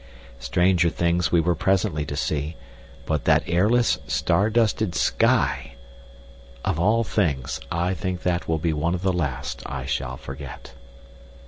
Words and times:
Stranger 0.39 0.89
things 0.89 1.31
we 1.31 1.39
were 1.39 1.53
presently 1.53 2.03
to 2.07 2.15
see, 2.15 2.55
but 3.05 3.25
that 3.25 3.43
airless, 3.45 3.99
star 4.07 4.49
dusted 4.49 4.95
sky! 4.95 5.75
Of 6.65 6.79
all 6.79 7.03
things, 7.03 7.59
I 7.71 7.93
think 7.93 8.23
that 8.23 8.47
will 8.47 8.57
be 8.57 8.73
one 8.73 8.95
of 8.95 9.03
the 9.03 9.13
last 9.13 9.61
I 9.63 9.85
shall 9.85 10.17
forget. 10.17 10.73